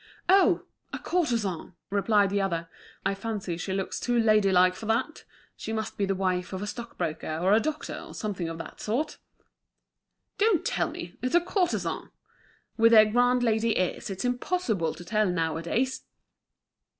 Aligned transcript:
"Oh! 0.27 0.63
a 0.91 0.97
courtesan!" 0.97 1.75
replied 1.91 2.31
the 2.31 2.41
other. 2.41 2.67
"I 3.05 3.13
fancy 3.13 3.55
she 3.55 3.71
looks 3.71 3.99
too 3.99 4.19
lady 4.19 4.51
like 4.51 4.73
for 4.73 4.87
that. 4.87 5.25
She 5.55 5.71
must 5.71 5.95
be 5.95 6.07
the 6.07 6.15
wife 6.15 6.53
of 6.53 6.63
a 6.63 6.65
stockbroker 6.65 7.37
or 7.37 7.53
a 7.53 7.59
doctor, 7.59 7.99
or 7.99 8.15
something 8.15 8.49
of 8.49 8.57
that 8.57 8.81
sort." 8.81 9.19
"Don't 10.39 10.65
tell 10.65 10.89
me! 10.89 11.19
it's 11.21 11.35
a 11.35 11.39
courtesan. 11.39 12.09
With 12.77 12.93
their 12.93 13.05
grand 13.05 13.43
lady 13.43 13.77
airs 13.77 14.09
it's 14.09 14.25
impossible 14.25 14.95
to 14.95 15.05
tell 15.05 15.29
now 15.29 15.57
a 15.57 15.61
days!" 15.61 16.01